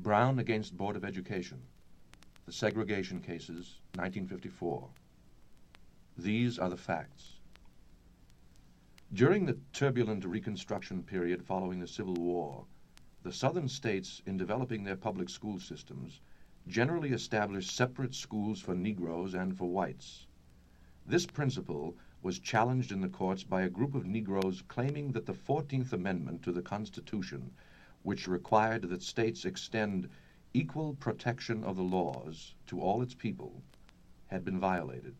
[0.00, 1.60] Brown against Board of Education.
[2.46, 4.88] The Segregation Cases, 1954.
[6.16, 7.40] These are the facts.
[9.12, 12.64] During the turbulent Reconstruction period following the Civil War,
[13.24, 16.20] the Southern states, in developing their public school systems,
[16.68, 20.28] generally established separate schools for Negroes and for whites.
[21.06, 25.34] This principle was challenged in the courts by a group of Negroes claiming that the
[25.34, 27.50] 14th Amendment to the Constitution,
[28.02, 30.08] which required that states extend
[30.54, 33.62] equal protection of the laws to all its people,
[34.28, 35.14] had been violated.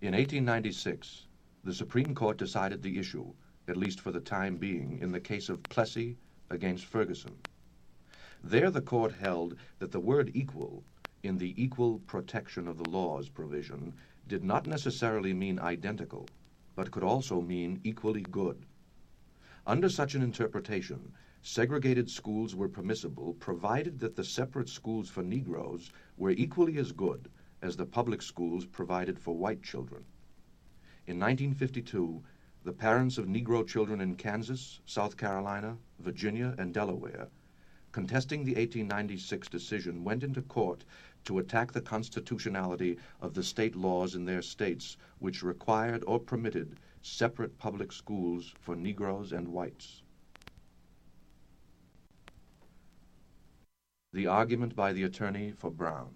[0.00, 1.26] In 1896,
[1.62, 3.32] the Supreme Court decided the issue,
[3.68, 6.18] at least for the time being, in the case of Plessy
[6.50, 7.36] against Ferguson.
[8.42, 10.84] There the court held that the word equal
[11.22, 13.94] in the equal protection of the laws provision
[14.28, 16.28] did not necessarily mean identical,
[16.74, 18.66] but could also mean equally good.
[19.66, 25.90] Under such an interpretation, segregated schools were permissible provided that the separate schools for Negroes
[26.18, 27.30] were equally as good
[27.62, 30.04] as the public schools provided for white children.
[31.06, 32.22] In 1952,
[32.62, 37.28] the parents of Negro children in Kansas, South Carolina, Virginia, and Delaware,
[37.90, 40.84] contesting the 1896 decision, went into court
[41.24, 46.76] to attack the constitutionality of the state laws in their states which required or permitted
[47.04, 50.02] separate public schools for Negroes and whites.
[54.14, 56.14] The argument by the attorney for Brown.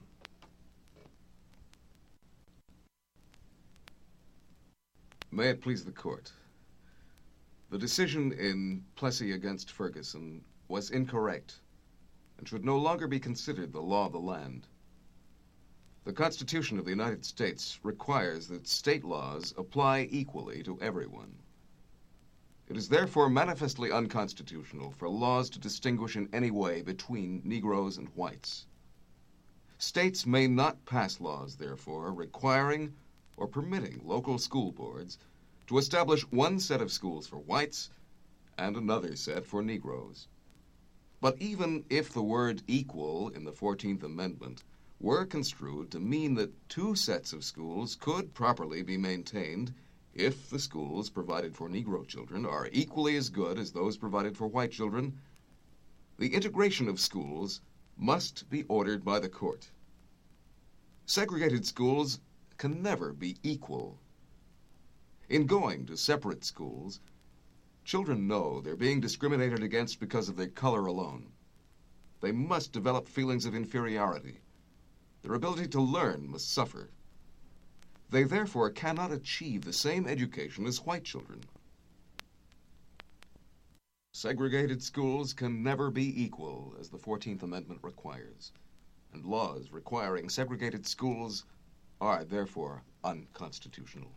[5.30, 6.32] May it please the court.
[7.70, 11.60] The decision in Plessy against Ferguson was incorrect
[12.38, 14.66] and should no longer be considered the law of the land.
[16.08, 21.34] The Constitution of the United States requires that state laws apply equally to everyone.
[22.66, 28.08] It is therefore manifestly unconstitutional for laws to distinguish in any way between Negroes and
[28.14, 28.64] whites.
[29.76, 32.94] States may not pass laws, therefore, requiring
[33.36, 35.18] or permitting local school boards
[35.66, 37.90] to establish one set of schools for whites
[38.56, 40.26] and another set for Negroes.
[41.20, 44.64] But even if the word equal in the 14th Amendment
[45.00, 49.72] were construed to mean that two sets of schools could properly be maintained
[50.14, 54.48] if the schools provided for Negro children are equally as good as those provided for
[54.48, 55.20] white children,
[56.18, 57.60] the integration of schools
[57.96, 59.70] must be ordered by the court.
[61.06, 62.18] Segregated schools
[62.56, 64.00] can never be equal.
[65.28, 67.00] In going to separate schools,
[67.84, 71.30] children know they're being discriminated against because of their color alone.
[72.20, 74.40] They must develop feelings of inferiority.
[75.28, 76.88] Their ability to learn must suffer.
[78.08, 81.42] They therefore cannot achieve the same education as white children.
[84.14, 88.52] Segregated schools can never be equal, as the 14th Amendment requires,
[89.12, 91.44] and laws requiring segregated schools
[92.00, 94.12] are therefore unconstitutional.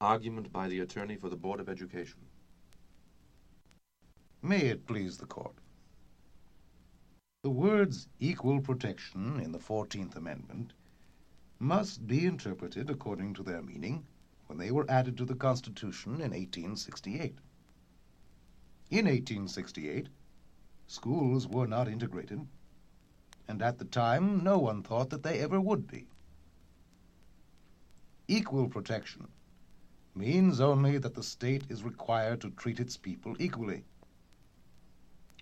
[0.00, 2.20] Argument by the attorney for the Board of Education.
[4.42, 5.56] May it please the court.
[7.42, 10.72] The words equal protection in the 14th Amendment
[11.60, 14.04] must be interpreted according to their meaning
[14.48, 17.38] when they were added to the Constitution in 1868.
[18.90, 20.08] In 1868,
[20.88, 22.44] schools were not integrated
[23.46, 26.08] and at the time no one thought that they ever would be.
[28.26, 29.28] Equal protection
[30.12, 33.84] means only that the state is required to treat its people equally.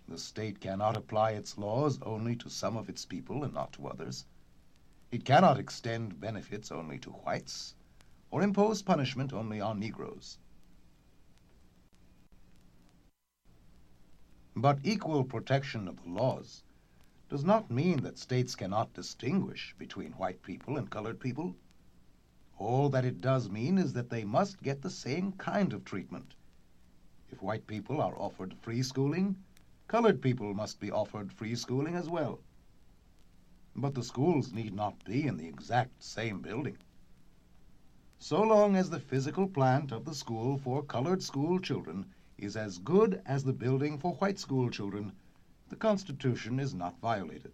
[0.09, 3.89] The state cannot apply its laws only to some of its people and not to
[3.89, 4.25] others.
[5.11, 7.75] It cannot extend benefits only to whites
[8.31, 10.39] or impose punishment only on Negroes.
[14.55, 16.63] But equal protection of the laws
[17.29, 21.57] does not mean that states cannot distinguish between white people and colored people.
[22.59, 26.35] All that it does mean is that they must get the same kind of treatment.
[27.29, 29.37] If white people are offered free schooling,
[29.89, 32.41] colored people must be offered free schooling as well.
[33.75, 36.79] But the schools need not be in the exact same building.
[38.19, 42.07] So long as the physical plant of the school for colored school children
[42.39, 45.13] is as good as the building for white school children,
[45.69, 47.53] the Constitution is not violated.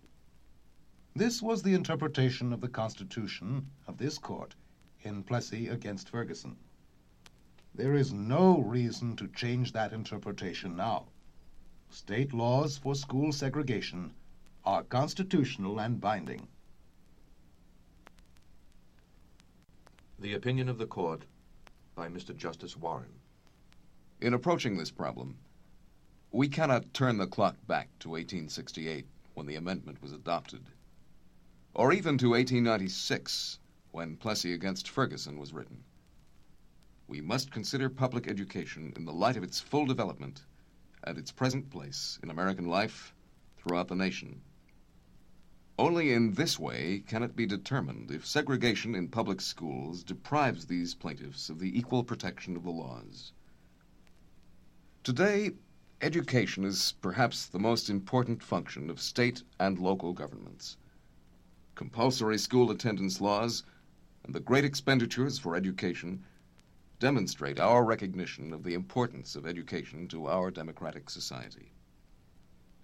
[1.14, 4.54] This was the interpretation of the Constitution of this court
[5.02, 6.56] in Plessy against Ferguson.
[7.74, 11.08] There is no reason to change that interpretation now.
[11.92, 14.14] State laws for school segregation
[14.64, 16.48] are constitutional and binding.
[20.18, 21.26] The opinion of the court
[21.94, 22.34] by Mr.
[22.34, 23.12] Justice Warren.
[24.22, 25.36] In approaching this problem,
[26.30, 29.04] we cannot turn the clock back to 1868
[29.34, 30.64] when the amendment was adopted,
[31.74, 33.58] or even to 1896
[33.90, 35.84] when Plessy against Ferguson was written.
[37.06, 40.42] We must consider public education in the light of its full development
[41.04, 43.14] and its present place in American life
[43.56, 44.40] throughout the nation.
[45.78, 50.94] Only in this way can it be determined if segregation in public schools deprives these
[50.94, 53.32] plaintiffs of the equal protection of the laws.
[55.02, 55.52] Today,
[56.00, 60.76] education is perhaps the most important function of state and local governments.
[61.74, 63.64] Compulsory school attendance laws
[64.24, 66.22] and the great expenditures for education
[67.02, 71.72] demonstrate our recognition of the importance of education to our democratic society.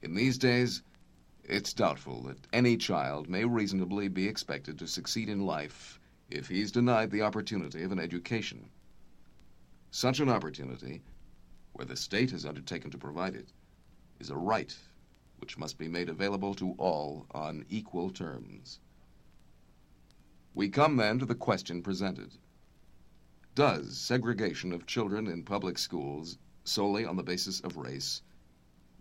[0.02, 0.82] In these days,
[1.44, 6.00] it's doubtful that any child may reasonably be expected to succeed in life
[6.32, 8.68] if he's denied the opportunity of an education.
[9.92, 11.00] Such an opportunity,
[11.74, 13.52] where the state has undertaken to provide it,
[14.18, 14.76] is a right
[15.38, 18.80] which must be made available to all on equal terms.
[20.54, 22.32] We come then to the question presented.
[23.58, 28.22] Does segregation of children in public schools solely on the basis of race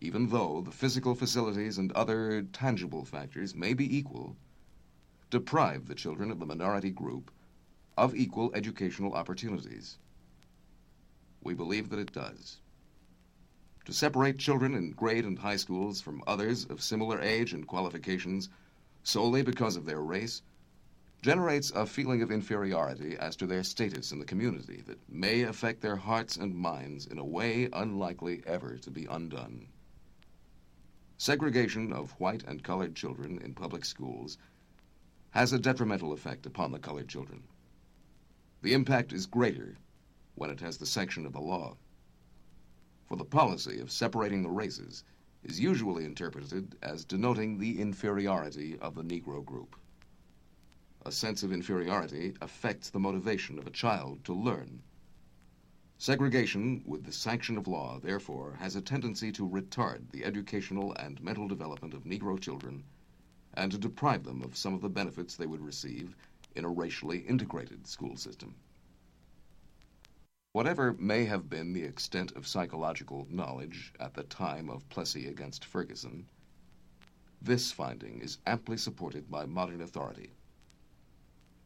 [0.01, 4.35] even though the physical facilities and other tangible factors may be equal,
[5.29, 7.29] deprive the children of the minority group
[7.95, 9.99] of equal educational opportunities.
[11.43, 12.59] We believe that it does.
[13.85, 18.49] To separate children in grade and high schools from others of similar age and qualifications
[19.03, 20.41] solely because of their race
[21.21, 25.81] generates a feeling of inferiority as to their status in the community that may affect
[25.81, 29.67] their hearts and minds in a way unlikely ever to be undone.
[31.17, 34.37] Segregation of white and colored children in public schools
[35.31, 37.43] has a detrimental effect upon the colored children.
[38.61, 39.77] The impact is greater
[40.35, 41.77] when it has the sanction of the law.
[43.07, 45.03] For the policy of separating the races
[45.43, 49.75] is usually interpreted as denoting the inferiority of the Negro group.
[51.07, 54.83] A sense of inferiority affects the motivation of a child to learn
[55.97, 61.23] Segregation, with the sanction of law, therefore, has a tendency to retard the educational and
[61.23, 62.83] mental development of Negro children
[63.53, 66.13] and to deprive them of some of the benefits they would receive
[66.55, 68.53] in a racially integrated school system.
[70.51, 75.63] Whatever may have been the extent of psychological knowledge at the time of Plessy against
[75.63, 76.27] Ferguson,
[77.41, 80.33] this finding is amply supported by modern authority.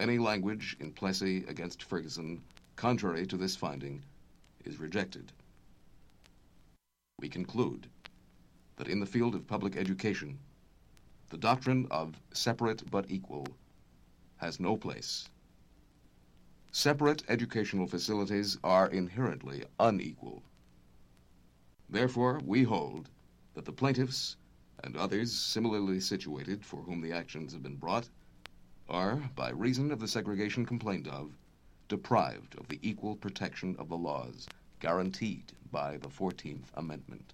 [0.02, 2.42] Any language in Plessy against Ferguson
[2.76, 4.02] contrary to this finding
[4.66, 5.32] is rejected.
[7.20, 7.86] We conclude
[8.78, 10.40] that in the field of public education,
[11.30, 13.46] the doctrine of separate but equal
[14.38, 15.30] has no place.
[16.72, 20.42] Separate educational facilities are inherently unequal.
[21.88, 23.08] Therefore, we hold
[23.54, 24.36] that the plaintiffs
[24.84, 28.10] and others similarly situated for whom the actions have been brought
[28.90, 31.32] are, by reason of the segregation complained of,
[31.88, 34.48] deprived of the equal protection of the laws
[34.80, 37.34] guaranteed by the 14th Amendment.